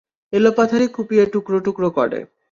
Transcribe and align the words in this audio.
এলোপাথাড়ি 0.33 0.85
কুপিয়ে 0.95 1.25
টুকরো 1.33 1.57
টুকরো 1.65 1.89
করে। 1.97 2.19